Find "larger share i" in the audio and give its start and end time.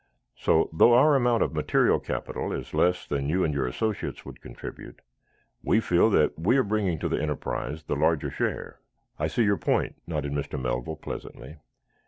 7.95-9.27